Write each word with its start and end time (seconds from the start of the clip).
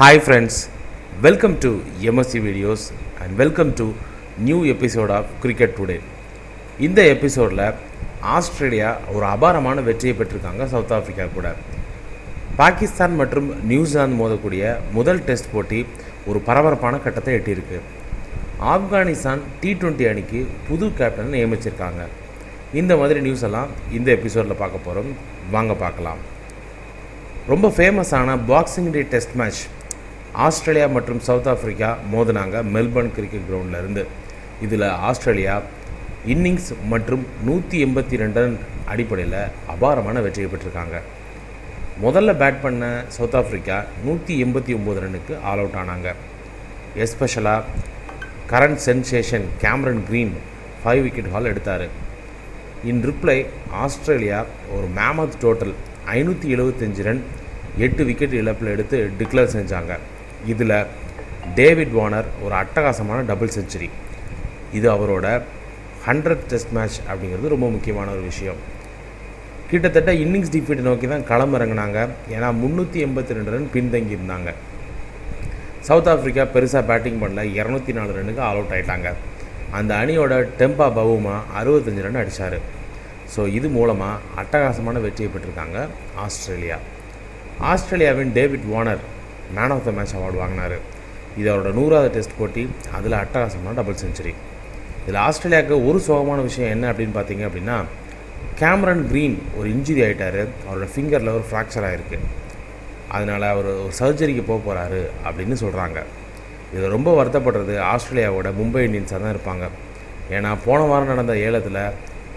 Hi 0.00 0.20
friends 0.24 0.58
welcome 1.24 1.54
to 1.62 1.70
MSC 2.10 2.38
videos 2.44 2.84
and 3.22 3.32
welcome 3.40 3.70
to 3.78 3.86
new 4.46 4.58
episode 4.72 5.10
of 5.16 5.32
cricket 5.42 5.74
today 5.78 5.96
இந்த 6.86 7.00
எபிசோடில் 7.14 7.60
Australia 8.34 8.90
ஒரு 9.14 9.26
அபாரமான 9.32 9.82
வெற்றியை 9.88 10.14
பெற்றிருக்காங்க 10.20 10.66
சவுத் 10.72 10.94
ஆஃப்ரிக்கா 10.98 11.24
கூட. 11.34 11.48
பாகிஸ்தான் 12.60 13.14
மற்றும் 13.20 13.48
நியூசிலாந்து 13.70 14.16
மோதக்கூடிய 14.20 14.62
முதல் 14.98 15.20
டெஸ்ட் 15.26 15.50
போட்டி 15.54 15.80
ஒரு 16.30 16.40
பரபரப்பான 16.46 17.00
கட்டத்தை 17.06 17.34
எட்டியிருக்கு. 17.40 17.80
ஆப்கானிஸ்தான் 18.74 19.42
டி 19.62 19.72
டுவெண்ட்டி 19.82 20.08
அணிக்கு 20.12 20.40
புது 20.68 20.88
கேப்டன் 21.00 21.30
நியமிச்சிருக்காங்க. 21.36 22.04
இந்த 22.82 22.96
மாதிரி 23.02 23.22
நியூஸ் 23.26 23.44
எல்லாம் 23.50 23.74
இந்த 23.98 24.10
எபிசோடில் 24.18 24.60
பார்க்க 24.62 24.86
போகிறோம் 24.86 25.12
வாங்க 25.56 25.76
பார்க்கலாம். 25.84 26.22
ரொம்ப 27.52 27.68
ஃபேமஸான 27.76 28.38
boxing 28.52 28.90
day 28.96 29.02
test 29.16 29.36
match 29.42 29.62
Australia 30.46 30.86
மற்றும் 30.96 31.20
சவுத் 31.26 31.48
ஆஃப்ரிக்கா 31.52 31.88
மோதினாங்க 32.12 32.56
மெல்பர்ன் 32.74 33.14
கிரிக்கெட் 33.16 33.46
கிரவுண்டில் 33.48 33.78
இருந்து 33.78 34.02
இதில் 34.64 34.86
ஆஸ்திரேலியா 35.08 35.54
இன்னிங்ஸ் 36.32 36.68
மற்றும் 36.92 37.24
நூற்றி 37.44 37.76
எண்பத்தி 37.84 38.16
ரெண்டு 38.22 38.40
ரன் 38.40 38.58
அடிப்படையில் 38.92 39.40
அபாரமான 39.74 40.20
வெற்றியை 40.20 40.50
பெற்றிருக்காங்க. 40.50 40.96
முதல்ல 42.04 42.30
பேட் 42.42 42.60
பண்ண 42.64 43.04
சவுத் 43.16 43.36
ஆஃப்ரிக்கா 43.40 43.84
நூற்றி 44.04 44.34
எண்பத்தி 44.44 44.74
ஒம்பது 44.78 45.00
ரன்னுக்கு 45.04 45.34
ஆல் 45.50 45.62
அவுட் 45.62 45.78
ஆனாங்க. 45.82 46.14
எஸ்பெஷலாக 47.04 47.64
current 48.52 48.82
sensation 48.86 49.46
Cameron 49.64 50.02
Green 50.10 50.32
five 50.84 51.02
wicket 51.06 51.32
haul 51.32 51.50
எடுத்தார். 51.52 51.86
இன் 52.92 53.02
ரிப்ளை 53.10 53.38
ஆஸ்திரேலியா 53.84 54.44
ஒரு 54.76 54.86
மேமத் 55.00 55.36
டோட்டல் 55.44 55.74
ஐநூற்றி 56.16 56.48
எழுபத்தஞ்சு 56.56 57.02
ரன் 57.08 57.22
எட்டு 57.86 58.04
விக்கெட் 58.04 58.38
இழப்பில் 58.40 58.72
எடுத்து 58.76 59.10
டிக்ளேர் 59.18 59.54
செஞ்சாங்க. 59.56 59.92
இதில் 60.52 60.76
டேவிட் 61.58 61.94
வார்னர் 61.98 62.28
ஒரு 62.44 62.54
அட்டகாசமான 62.62 63.20
டபுள் 63.30 63.54
செஞ்சுரி. 63.56 63.88
இது 64.78 64.86
அவரோட 64.96 65.26
ஹண்ட்ரட் 66.06 66.44
டெஸ்ட் 66.50 66.74
மேட்ச் 66.76 66.98
அப்படிங்கிறது 67.08 67.54
ரொம்ப 67.54 67.68
முக்கியமான 67.76 68.10
ஒரு 68.16 68.22
விஷயம். 68.30 68.60
கிட்டத்தட்ட 69.70 70.10
இன்னிங்ஸ் 70.24 70.52
டிஃபீட் 70.54 70.86
நோக்கி 70.88 71.06
தான் 71.12 71.26
களம் 71.30 71.54
இறங்கினாங்க. 71.56 71.98
ஏன்னா 72.36 72.48
முந்நூற்றி 72.62 72.98
எண்பத்தி 73.06 73.36
ரெண்டு 73.38 73.52
ரன் 73.54 73.68
பின்தங்கி 73.74 74.16
இருந்தாங்க. 74.18 74.50
சவுத் 75.88 76.10
ஆஃப்ரிக்கா 76.12 76.44
பெருசாக 76.54 76.82
பேட்டிங் 76.90 77.20
பண்ணல. 77.22 77.42
இரநூத்தி 77.58 77.92
நாலு 77.98 78.16
ரன்னுக்கு 78.16 78.42
ஆல் 78.48 78.58
அவுட் 78.60 78.74
ஆயிட்டாங்க. 78.76 79.10
அந்த 79.78 79.92
அணியோட 80.02 80.34
டெம்பா 80.60 80.88
பவுமா 80.98 81.36
அறுபத்தஞ்சு 81.60 82.04
ரன் 82.06 82.20
அடித்தார் 82.22 82.58
ஸோ 83.34 83.40
இது 83.58 83.68
மூலமாக 83.76 84.20
அட்டகாசமான 84.40 85.00
வெற்றியை 85.06 85.30
பெற்றிருக்காங்க 85.32 85.78
ஆஸ்திரேலியா. 86.24 86.78
ஆஸ்திரேலியாவின் 87.72 88.32
David 88.38 88.66
Warner 88.72 89.02
man 89.56 89.74
of 89.76 89.84
the 89.88 89.90
match 89.98 90.14
award 90.18 90.38
வாங்கினார். 90.42 90.76
இது 91.40 91.48
அவரோட 91.52 91.72
நூறாவது 91.78 92.10
டெஸ்ட் 92.16 92.38
போட்டி. 92.38 92.62
அதில் 92.96 93.16
அட்டகாசமான 93.22 93.74
டபுள் 93.80 94.02
செஞ்சுரி 94.04 94.32
இதில் 95.02 95.20
ஆஸ்திரேலியாவுக்கு 95.26 95.76
ஒரு 95.88 95.98
சோகமான 96.06 96.40
விஷயம் 96.48 96.72
என்ன 96.76 96.86
அப்படின்னு 96.92 97.14
பார்த்தீங்க 97.18 97.44
அப்படின்னா 97.48 97.76
கேமரன் 98.60 99.04
க்ரீன் 99.10 99.36
ஒரு 99.58 99.68
இன்ஜுரி 99.74 100.00
ஆகிட்டார் 100.06 100.40
அவரோட 100.66 100.86
ஃபிங்கரில் 100.94 101.34
ஒரு 101.36 101.44
ஃப்ராக்சர் 101.50 101.86
ஆகிருக்கு 101.90 102.18
அதனால் 103.16 103.46
அவர் 103.52 103.68
ஒரு 103.84 103.92
சர்ஜரிக்கு 104.00 104.42
போக 104.48 104.58
போகிறாரு 104.66 105.00
அப்படின்னு 105.28 105.56
சொல்கிறாங்க 105.64 106.00
இது 106.74 106.92
ரொம்ப 106.96 107.10
வருத்தப்படுறது 107.18 107.74
ஆஸ்திரேலியாவோட 107.92 108.48
மும்பை 108.58 108.82
இந்தியன்ஸாக 108.88 109.20
தான் 109.22 109.34
இருப்பாங்க. 109.36 109.64
ஏன்னா 110.36 110.50
போன 110.64 110.80
வாரம் 110.90 111.10
நடந்த 111.12 111.34
ஏலத்தில் 111.46 111.82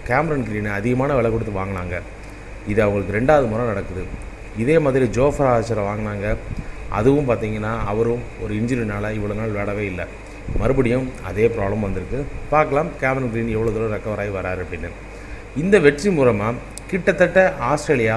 கேமரன் 0.08 0.46
க்ரீனை 0.46 0.70
அதிகமான 0.78 1.14
விலை 1.18 1.30
கொடுத்து 1.30 1.52
வாங்கினாங்க. 1.60 1.96
இது 2.72 2.80
அவங்களுக்கு 2.82 3.16
ரெண்டாவது 3.18 3.46
முறை 3.52 3.66
நடக்குது. 3.66 4.04
இதே 4.62 4.78
மாதிரி 4.86 5.06
ஜோஃபர் 5.18 5.50
ஆச்சரை 5.52 5.84
வாங்கினாங்க. 5.90 6.26
அதுவும் 6.98 7.28
பார்த்தீங்கன்னா 7.30 7.72
அவரும் 7.92 8.22
ஒரு 8.42 8.52
இன்ஜுரினால் 8.60 9.08
இவ்வளோ 9.18 9.34
நாள் 9.40 9.52
விளையாடவே 9.52 9.84
இல்லை. 9.92 10.06
மறுபடியும் 10.60 11.06
அதே 11.28 11.46
ப்ராப்ளம் 11.56 11.84
வந்திருக்கு. 11.86 12.18
பார்க்கலாம் 12.52 12.90
கேமரன் 13.02 13.30
க்ரீன் 13.32 13.54
எவ்வளோ 13.56 13.70
தூரம் 13.76 13.94
ரெக்கவர் 13.96 14.22
ஆகி 14.22 14.32
வராரு 14.38 14.62
அப்படின்னு. 14.64 14.90
இந்த 15.62 15.78
வெற்றி 15.86 16.10
மூலமாக 16.18 16.60
கிட்டத்தட்ட 16.90 17.40
ஆஸ்திரேலியா 17.70 18.16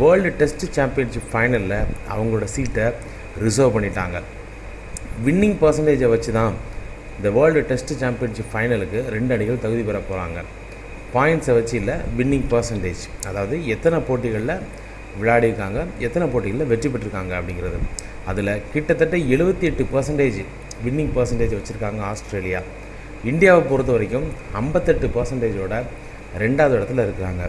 வேர்ல்டு 0.00 0.30
டெஸ்ட் 0.40 0.64
சாம்பியன்ஷிப் 0.78 1.28
ஃபைனலில் 1.30 1.78
அவங்களோட 2.14 2.46
சீட்டை 2.56 2.86
ரிசர்வ் 3.44 3.74
பண்ணிட்டாங்க. 3.76 4.18
வின்னிங் 5.26 5.56
பர்சன்டேஜை 5.62 6.08
வச்சு 6.14 6.32
தான் 6.38 6.54
இந்த 7.16 7.30
வேர்ல்டு 7.36 7.62
டெஸ்ட் 7.70 7.92
சாம்பியன்ஷிப் 8.02 8.50
ஃபைனலுக்கு 8.52 9.00
ரெண்டு 9.14 9.32
அணிகள் 9.36 9.64
தகுதி 9.64 9.82
பெற 9.88 9.98
போகிறாங்க 10.10 10.38
பாயிண்ட்ஸை 11.14 11.54
வச்சு 11.56 11.74
இல்லை 11.80 11.96
வின்னிங் 12.18 12.46
பர்சன்டேஜ் 12.52 13.02
அதாவது 13.28 13.56
எத்தனை 13.74 13.98
போட்டிகளில் 14.08 14.54
விளையாடிருக்காங்க. 15.18 15.80
எத்தனை 16.06 16.26
போட்டிகளில் 16.32 16.70
வெற்றி 16.72 16.88
பெற்றிருக்காங்க 16.92 17.32
அப்படிங்கிறது. 17.38 17.78
அதில் 18.30 18.52
கிட்டத்தட்ட 18.74 19.16
எழுபத்தி 19.34 19.64
எட்டு 19.70 19.84
பர்சன்டேஜ் 19.94 20.40
வின்னிங் 20.84 21.12
பர்சன்டேஜ் 21.16 21.56
வச்சுருக்காங்க 21.58 22.00
ஆஸ்திரேலியா. 22.10 22.60
இந்தியாவை 23.30 23.62
பொறுத்த 23.70 23.90
வரைக்கும் 23.96 24.28
ஐம்பத்தெட்டு 24.60 25.08
பர்சன்டேஜோட 25.16 25.74
ரெண்டாவது 26.44 26.74
இடத்துல 26.78 27.04
இருக்கிறாங்க 27.06 27.44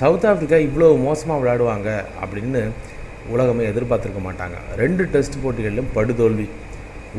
சவுத் 0.00 0.26
ஆஃப்ரிக்கா 0.30 0.58
இவ்வளோ 0.66 0.88
மோசமாக 1.06 1.38
விளையாடுவாங்க 1.40 1.88
அப்படின்னு 2.24 2.60
உலகமே 3.34 3.64
எதிர்பார்த்துருக்க 3.70 4.20
மாட்டாங்க. 4.28 4.58
ரெண்டு 4.82 5.02
டெஸ்ட் 5.14 5.36
போட்டிகளிலும் 5.42 5.90
படுதோல்வி. 5.96 6.46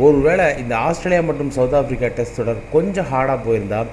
ஒருவேளை 0.06 0.46
இந்த 0.62 0.74
ஆஸ்திரேலியா 0.88 1.22
மற்றும் 1.30 1.52
சவுத் 1.58 1.78
ஆஃப்ரிக்கா 1.80 2.08
டெஸ்ட் 2.18 2.40
தொடர் 2.40 2.62
கொஞ்சம் 2.76 3.10
ஹார்டாக 3.12 3.40
போயிருந்தால் 3.46 3.92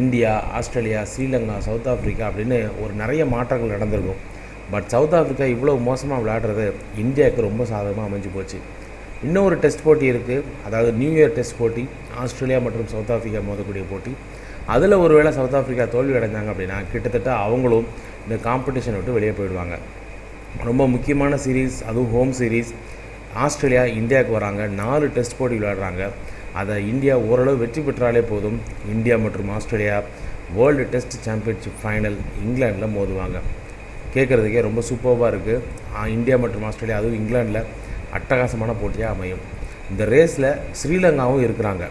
India 0.00 0.30
Australia 0.58 1.00
Sri Lanka 1.12 1.56
South 1.66 1.90
Africa 1.92 2.24
அப்படின்னு 2.30 2.58
ஒரு 2.82 2.92
நிறைய 3.02 3.22
மாற்றங்கள் 3.34 3.74
நடந்திருக்கும். 3.74 4.20
பட் 4.70 4.86
சவுத் 4.92 5.16
ஆஃப்ரிக்கா 5.18 5.46
இவ்வளோ 5.54 5.72
மோசமாக 5.88 6.20
விளையாடுறது 6.22 6.66
இந்தியாவுக்கு 7.04 7.46
ரொம்ப 7.48 7.64
சாதகமாக 7.72 8.08
அமைஞ்சு 8.10 8.30
போச்சு. 8.36 8.58
இன்னொரு 9.26 9.56
டெஸ்ட் 9.64 9.84
போட்டி 9.86 10.06
இருக்குது 10.12 10.44
அதாவது 10.66 10.92
நியூ 11.00 11.10
இயர் 11.18 11.34
டெஸ்ட் 11.38 11.58
போட்டி 11.58 11.82
ஆஸ்திரேலியா 12.22 12.60
மற்றும் 12.66 12.88
சவுத் 12.92 13.12
ஆஃப்ரிக்கா 13.16 13.42
மோதக்கூடிய 13.48 13.84
போட்டி. 13.90 14.12
அதில் 14.74 15.00
ஒருவேளை 15.04 15.30
சவுத் 15.38 15.56
ஆஃப்ரிக்கா 15.58 15.84
தோல்வி 15.94 16.14
அடைஞ்சாங்க 16.18 16.50
அப்படின்னா 16.52 16.78
கிட்டத்தட்ட 16.92 17.30
அவங்களும் 17.46 17.86
இந்த 18.24 18.36
காம்படிஷன் 18.48 18.96
விட்டு 18.98 19.16
வெளியே 19.18 19.32
போயிடுவாங்க. 19.38 19.76
ரொம்ப 20.68 20.82
முக்கியமான 20.94 21.38
சீரீஸ் 21.44 21.78
அதுவும் 21.90 22.12
ஹோம் 22.16 22.34
சீரீஸ் 22.40 22.70
ஆஸ்திரேலியா 23.44 23.84
இந்தியாவுக்கு 24.00 24.32
வராங்க. 24.38 24.62
நாலு 24.82 25.06
டெஸ்ட் 25.16 25.38
போட்டி 25.38 25.56
விளையாடுறாங்க. 25.58 26.04
அதை 26.60 26.74
இந்தியா 26.92 27.14
ஓரளவு 27.30 27.60
வெற்றி 27.62 27.82
பெற்றாலே 27.86 28.22
போதும். 28.32 28.58
இந்தியா 28.94 29.16
மற்றும் 29.24 29.50
Australia 29.56 29.98
World 30.56 30.84
Test 30.94 31.16
Championship 31.26 31.80
final 31.82 32.18
இங்கிலாண்டில் 32.44 32.94
மோதுவாங்க. 32.96 33.38
கேட்குறதுக்கே 34.14 34.62
ரொம்ப 34.68 34.80
சூப்பராக 34.90 35.32
இருக்குது 35.32 36.10
இந்தியா 36.16 36.36
மற்றும் 36.44 36.64
ஆஸ்திரேலியா 36.68 36.98
அதுவும் 37.00 37.18
இங்கிலாண்டில் 37.20 37.62
அட்டகாசமான 38.18 38.70
போட்டியாக 38.80 39.14
அமையும். 39.16 39.42
இந்த 39.90 40.02
ரேஸில் 40.14 40.48
ஸ்ரீலங்காவும் 40.80 41.44
இருக்கிறாங்க. 41.46 41.84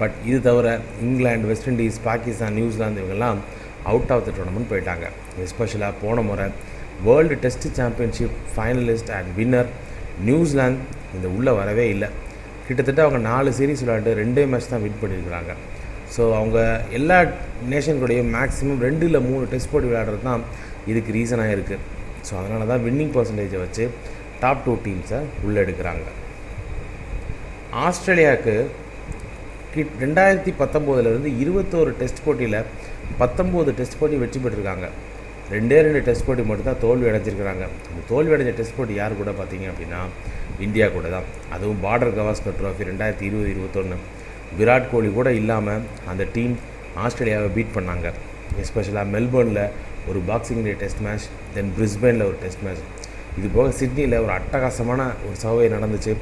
பட் 0.00 0.16
இது 0.28 0.38
தவிர 0.48 0.66
England 1.04 1.48
West 1.50 1.68
Indies 1.72 1.98
Pakistan 2.08 2.56
New Zealand 2.58 3.00
இவங்கெல்லாம் 3.02 3.38
அவுட் 3.92 4.12
ஆஃப் 4.14 4.24
த 4.26 4.32
டோர்னமெண்ட் 4.36 4.70
போயிட்டாங்க. 4.72 5.06
எஸ்பெஷலாக 5.44 5.92
போன 6.02 6.20
முறை 6.28 6.46
world 7.06 7.36
test 7.44 7.66
championship 7.80 8.36
finalist 8.54 9.10
and 9.16 9.30
winner 9.38 9.70
New Zealand 10.28 10.80
இந்த 11.16 11.26
உள்ளே 11.36 11.52
வரவே 11.60 11.86
இல்லை. 11.94 12.08
கிட்டத்தட்ட 12.68 13.00
அவங்க 13.04 13.20
நாலு 13.30 13.50
சீரீஸ் 13.58 13.82
விளையாண்டு 13.84 14.14
ரெண்டே 14.22 14.42
மேட்ச் 14.52 14.72
தான் 14.72 14.82
வின் 14.86 15.00
பண்ணியிருக்கிறாங்க. 15.02 15.52
ஸோ 16.14 16.22
அவங்க 16.38 16.58
எல்லா 16.98 17.18
நேஷன்களுடையும் 17.72 18.30
மேக்ஸிமம் 18.36 18.82
ரெண்டு 18.86 19.04
இல்லை 19.08 19.20
மூணு 19.28 19.44
டெஸ்ட் 19.52 19.72
போட்டி 19.72 19.88
விளையாடுறது 19.90 20.26
தான் 20.30 20.44
இதுக்கு 20.90 21.16
ரீசனாக 21.18 21.56
இருக்குது 21.56 21.84
ஸோ 22.26 22.32
அதனால 22.40 22.66
தான் 22.72 22.84
வின்னிங் 22.86 23.14
பர்சன்டேஜை 23.16 23.60
வச்சு 23.64 23.84
டாப் 24.42 24.64
டூ 24.66 24.74
டீம்ஸை 24.86 25.20
உள்ளே 25.46 25.58
எடுக்கிறாங்க 25.64 26.06
ஆஸ்திரேலியாவுக்கு 27.86 28.54
கிட் 29.72 29.94
ரெண்டாயிரத்தி 30.04 30.52
பத்தொம்போதுலேருந்து 30.60 31.30
இருபத்தோரு 31.42 31.90
டெஸ்ட் 32.00 32.24
போட்டியில் 32.26 32.60
பத்தொம்போது 33.20 33.70
டெஸ்ட் 33.78 33.98
போட்டி 34.00 34.16
வெற்றி 34.22 34.38
பெற்றிருக்காங்க. 34.44 34.86
ரெண்டே 35.54 35.76
ரெண்டு 35.86 36.00
டெஸ்ட் 36.06 36.26
போட்டி 36.26 36.42
மட்டும் 36.48 36.68
தான் 36.70 36.80
தோல்வி 36.84 37.06
அடைஞ்சிருக்கிறாங்க. 37.10 37.64
அந்த 37.90 38.00
தோல்வி 38.10 38.32
அடைஞ்ச 38.34 38.52
டெஸ்ட் 38.58 38.76
போட்டி 38.78 38.94
யார் 39.00 39.20
கூட 39.20 39.30
பார்த்தீங்க 39.38 39.66
அப்படின்னா 39.72 40.00
இந்தியா 40.66 40.86
கூட 40.96 41.06
தான். 41.16 41.26
அதுவும் 41.54 41.80
பார்டர் 41.84 42.16
கவாஸ்கர் 42.18 42.58
ட்ராஃபி 42.60 42.88
ரெண்டாயிரத்தி 42.90 43.26
இருபது 43.30 43.50
இருபத்தொன்று 43.54 43.98
விராட் 44.58 44.90
கோலி 44.92 45.10
கூட 45.18 45.28
இல்லாமல் 45.40 45.82
அந்த 46.10 46.22
டீம் 46.36 46.54
ஆஸ்திரேலியாவை 47.04 47.48
பீட் 47.56 47.74
பண்ணாங்க. 47.76 48.06
எஸ்பெஷலாக 48.62 49.06
மெல்பர்னில் 49.14 49.64
ஒரு 50.10 50.20
boxing 50.28 50.62
day 50.66 50.72
test 50.82 51.02
match 51.06 51.26
then 51.56 51.72
பிரிஸ்பெயினில் 51.78 52.26
ஒரு 52.28 52.36
டெஸ்ட் 52.44 52.62
மேட்ச் 52.66 52.84
இது 53.38 53.48
போக 53.56 53.66
சிட்னியில் 53.80 54.16
ஒரு 54.24 54.32
அட்டகாசமான 54.36 55.00
ஒரு 55.26 55.36
சர்வே 55.42 55.66
நடந்துச்சு. 55.74 56.12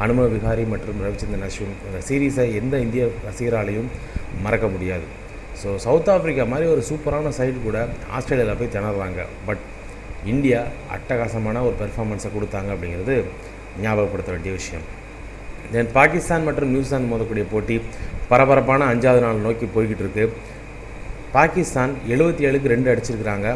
ஹனும 0.00 0.24
விகாரி 0.32 0.64
மற்றும் 0.72 0.98
ரவிச்சந்திரன் 1.04 1.46
அஸ்வின். 1.46 1.76
இந்த 1.86 1.98
சீரீஸை 2.08 2.46
எந்த 2.60 2.74
இந்திய 2.86 3.04
ரசிகராலையும் 3.28 3.88
மறக்க 4.46 4.66
முடியாது. 4.74 5.06
ஸோ 5.60 5.68
சவுத் 5.84 6.10
ஆஃப்ரிக்கா 6.14 6.44
மாதிரி 6.52 6.66
ஒரு 6.74 6.82
சூப்பரான 6.88 7.32
சைடு 7.38 7.58
கூட 7.68 7.78
ஆஸ்திரேலியாவில் 8.16 8.60
போய் 8.60 8.74
திணறாங்க. 8.76 9.22
பட் 9.48 9.62
இந்தியா 10.32 10.60
அட்டகாசமான 10.96 11.62
ஒரு 11.68 11.74
பெர்ஃபார்மன்ஸை 11.82 12.30
கொடுத்தாங்க 12.36 12.70
அப்படிங்கிறது 12.74 13.16
ஞாபகப்படுத்த 13.84 14.30
வேண்டிய 14.34 14.52
விஷயம். 14.60 14.84
தென் 15.72 15.90
பாகிஸ்தான் 15.96 16.46
மற்றும் 16.48 16.72
நியூசிலாந்து 16.74 17.10
மோதக்கூடிய 17.12 17.46
போட்டி 17.52 17.76
பரபரப்பான 18.30 18.86
அஞ்சாவது 18.92 19.22
நாள் 19.24 19.44
நோக்கி 19.46 19.66
போய்கிட்டு 19.74 20.04
இருக்கு 20.04 20.24
பாகிஸ்தான் 21.36 21.92
எழுபத்தி 22.12 22.44
ஏழுக்கு 22.48 22.72
ரெண்டு 22.74 22.88
அடிச்சிருக்கிறாங்க. 22.92 23.48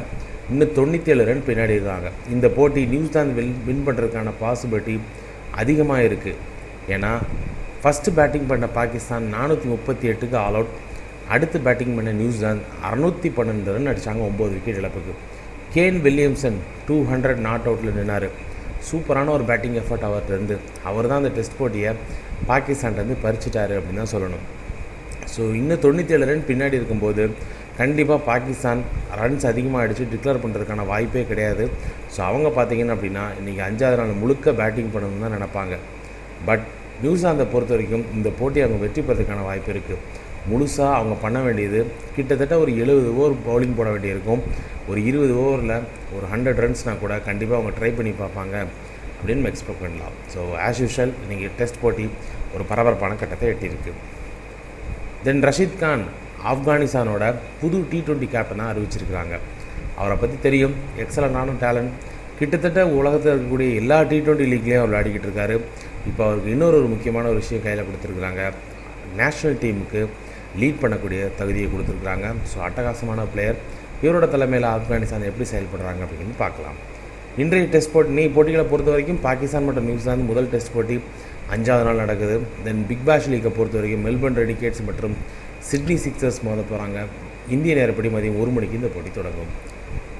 இன்னும் 0.52 0.74
தொண்ணூற்றி 0.76 1.10
ஏழு 1.12 1.24
ரன் 1.28 1.46
பின்னாடி 1.48 1.74
இருக்காங்க. 1.78 2.08
இந்த 2.34 2.46
போட்டி 2.56 2.80
நியூசிலாந்து 2.92 3.34
வின் 3.38 3.54
வின் 3.66 3.84
பண்ணுறதுக்கான 3.86 4.32
பாசிபிலிட்டி 4.42 4.94
அதிகமாக 5.62 6.06
இருக்குது 6.08 6.38
ஏன்னா 6.94 7.12
ஃபஸ்ட்டு 7.82 8.14
பேட்டிங் 8.16 8.48
பண்ண 8.50 8.66
பாகிஸ்தான் 8.78 9.26
நானூற்றி 9.34 9.68
முப்பத்தி 9.74 10.06
எட்டுக்கு 10.12 10.36
ஆல் 10.44 10.58
அவுட் 10.58 10.74
அடுத்து 11.34 11.58
பேட்டிங் 11.66 11.94
பண்ண 11.96 12.10
நியூசிலாந்து 12.20 12.64
அறநூற்றி 12.86 13.28
பன்னெண்டு 13.36 13.74
ரன் 13.76 13.90
அடித்தாங்க 13.92 14.22
ஒம்பது 14.30 14.52
விக்கெட் 14.56 14.80
இழப்புக்கு. 14.80 15.12
Kane 15.74 15.98
Williamson 16.06 16.58
two 16.86 16.96
hundred 17.10 17.42
not 17.48 17.66
அவுட்டில் 17.70 17.96
நின்னார். 17.98 18.28
சூப்பரான 18.88 19.32
ஒரு 19.36 19.44
பேட்டிங் 19.50 19.76
எஃபர்ட் 19.82 20.06
அவர்கிட்டருந்து. 20.08 20.56
அவர் 20.88 21.08
தான் 21.10 21.20
அந்த 21.22 21.32
டெஸ்ட் 21.36 21.58
போட்டியை 21.60 21.92
பாகிஸ்தான்லேருந்து 22.50 23.16
பறிச்சிட்டாரு 23.24 23.74
அப்படின்னு 23.78 24.02
தான் 24.02 24.12
சொல்லணும். 24.14 24.44
ஸோ 25.32 25.42
இன்னும் 25.60 25.82
தொண்ணூற்றி 25.84 26.14
ஏழு 26.16 26.28
ரன் 26.30 26.48
பின்னாடி 26.50 26.78
இருக்கும்போது 26.80 27.24
கண்டிப்பாக 27.80 28.20
பாகிஸ்தான் 28.30 28.80
ரன்ஸ் 29.20 29.46
அதிகமாக 29.50 29.84
அடித்து 29.84 30.04
டிக்ளேர் 30.14 30.42
பண்ணுறதுக்கான 30.44 30.84
வாய்ப்பே 30.92 31.22
கிடையாது. 31.30 31.64
ஸோ 32.14 32.18
அவங்க 32.30 32.48
பார்த்தீங்கன்னா 32.56 32.94
அப்படின்னா 32.96 33.24
இன்றைக்கி 33.40 33.62
அஞ்சாவது 33.68 33.98
நாள் 34.00 34.20
முழுக்க 34.22 34.52
பேட்டிங் 34.60 34.90
பண்ணணும்னு 34.94 35.24
தான் 35.26 35.36
நினப்பாங்க. 35.36 35.76
பட் 36.48 36.64
நியூசிலாந்தை 37.04 37.46
பொறுத்த 37.52 37.72
வரைக்கும் 37.74 38.04
இந்த 38.16 38.28
போட்டி 38.40 38.58
அவங்க 38.64 38.80
வெற்றி 38.84 39.02
பெறதுக்கான 39.08 39.44
வாய்ப்பு 39.50 39.70
இருக்குது 39.74 40.00
முழுசாக 40.50 40.96
அவங்க 40.98 41.14
பண்ண 41.24 41.38
வேண்டியது 41.46 41.80
கிட்டத்தட்ட 42.16 42.54
ஒரு 42.62 42.72
எழுபது 42.82 43.10
ஓவர் 43.20 43.34
பவுலிங் 43.48 43.76
போட 43.78 43.88
வேண்டியிருக்கும். 43.94 44.42
ஒரு 44.90 45.00
இருபது 45.08 45.34
ஓவரில் 45.42 45.74
ஒரு 46.16 46.26
ஹண்ட்ரட் 46.32 46.60
ரன்ஸ்னால் 46.64 47.02
கூட 47.02 47.14
கண்டிப்பாக 47.28 47.58
அவங்க 47.58 47.72
ட்ரை 47.78 47.90
பண்ணி 47.98 48.12
பார்ப்பாங்க 48.22 48.54
அப்படின்னு 49.16 49.50
எக்ஸ்பெக்ட் 49.50 49.82
பண்ணலாம். 49.84 50.14
ஸோ 50.34 50.40
ஆஸ் 50.66 50.80
யூஷுவல் 50.82 51.12
இன்றைக்கி 51.24 51.48
டெஸ்ட் 51.58 51.80
போட்டி 51.82 52.06
ஒரு 52.54 52.64
பரபரப்பான 52.70 53.16
கட்டத்தை 53.22 53.48
எட்டியிருக்கு. 53.52 53.92
தென் 55.26 55.42
ரஷீத் 55.48 55.80
கான் 55.82 56.04
ஆப்கானிஸ்தானோட 56.52 57.24
புது 57.60 57.78
டி 57.90 57.98
டுவெண்ட்டி 58.06 58.28
கேப்டனாக 58.34 58.72
அறிவிச்சிருக்கிறாங்க. 58.72 59.34
அவரை 60.00 60.16
பற்றி 60.22 60.36
தெரியும். 60.46 60.74
எக்ஸலண்டான 61.04 61.56
டேலண்ட் 61.64 61.92
கிட்டத்தட்ட 62.38 62.82
உலகத்தில் 62.98 63.32
இருக்கக்கூடிய 63.32 63.70
எல்லா 63.80 63.96
டி 64.10 64.18
ட்வெண்ட்டி 64.26 64.46
லீக்லேயும் 64.52 64.80
அவர் 64.82 64.90
விளையாடிக்கிட்டு 64.90 65.28
இருக்காரு. 65.28 65.56
இப்போ 66.10 66.22
அவருக்கு 66.26 66.52
இன்னொரு 66.54 66.76
ஒரு 66.80 66.88
முக்கியமான 66.94 67.28
ஒரு 67.32 67.40
விஷயம் 67.42 67.64
கையில் 67.66 67.86
கொடுத்துருக்குறாங்க. 67.88 68.42
நேஷ்னல் 69.20 69.58
டீமுக்கு 69.62 70.02
லீட் 70.60 70.80
பண்ணக்கூடிய 70.82 71.20
தகுதியை 71.40 71.68
கொடுத்துருக்குறாங்க. 71.72 72.26
ஸோ 72.50 72.56
அட்டகாசமான 72.66 73.26
பிளேயர் 73.32 73.58
இவரோட 74.04 74.26
தலைமையில் 74.34 74.68
ஆப்கானிஸ்தான் 74.76 75.26
எப்படி 75.30 75.46
செயல்படுறாங்க 75.52 76.00
அப்படின்னு 76.06 76.36
பார்க்கலாம். 76.44 76.78
இன்றைய 77.42 77.66
டெஸ்ட் 77.74 77.92
போட்டி 77.94 78.10
நீ 78.18 78.22
போட்டிகளை 78.36 78.64
பொறுத்த 78.70 78.90
வரைக்கும் 78.94 79.20
பாகிஸ்தான் 79.26 79.66
மற்றும் 79.66 79.88
நியூசிலாந்து 79.90 80.24
முதல் 80.30 80.48
டெஸ்ட் 80.54 80.72
போட்டி 80.76 80.96
அஞ்சாவது 81.54 81.84
நாள் 81.88 82.00
நடக்குது. 82.04 82.36
தென் 82.66 82.82
பிக் 82.88 83.04
பேஷ் 83.08 83.28
லீக்கை 83.32 83.52
பொறுத்த 83.58 83.76
வரைக்கும் 83.80 84.04
மெல்பர்ன் 84.06 84.38
ரெடிகேட்ஸ் 84.42 84.82
மற்றும் 84.88 85.14
சிட்னி 85.70 85.96
சிக்ஸர்ஸ் 86.04 86.40
மோத 86.46 86.60
போகிறாங்க 86.70 86.98
இந்திய 87.56 87.74
நேரப்படி 87.80 88.10
மதியம் 88.16 88.40
ஒரு 88.42 88.50
மணிக்கு 88.56 88.78
இந்த 88.80 88.90
போட்டி 88.96 89.10
தொடங்கும். 89.18 89.50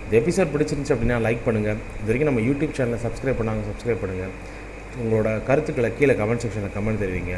இந்த 0.04 0.14
எபிசோட் 0.20 0.52
பிடிச்சிருந்துச்சு 0.54 0.94
அப்படின்னா 0.94 1.18
லைக் 1.26 1.44
பண்ணுங்கள் 1.48 1.78
இது 2.00 2.08
வரைக்கும் 2.08 2.30
நம்ம 2.30 2.42
யூடியூப் 2.48 2.74
சேனலை 2.78 2.98
சப்ஸ்கிரைப் 3.06 3.38
பண்ணாங்க 3.40 3.62
சப்ஸ்கிரைப் 3.70 4.02
பண்ணுங்கள் 4.04 4.32
உங்களோட 5.02 5.28
கருத்துக்களை 5.48 5.90
கீழே 5.98 6.16
கமெண்ட் 6.20 6.44
செக்ஷனில் 6.44 6.74
கமெண்ட் 6.78 7.02
தெரிவிங்க. 7.04 7.36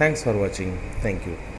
தேங்க்ஸ் 0.00 0.24
ஃபார் 0.24 0.38
வாட்சிங் 0.42 0.74
தேங்க்யூ 1.04 1.34